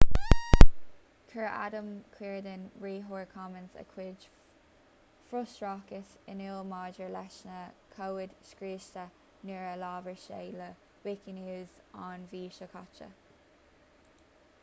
[1.31, 4.23] chuir adam cuerden riarthóir commons a chuid
[5.33, 7.59] frustrachais in iúl maidir leis na
[7.97, 9.05] comhaid scriosta
[9.51, 10.71] nuair a labhair sé le
[11.07, 11.79] wikinews
[12.09, 13.11] an mhí seo caite